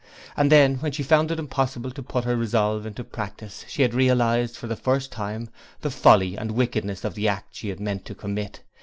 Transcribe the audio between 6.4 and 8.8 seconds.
wickedness of the act she had meant to commit.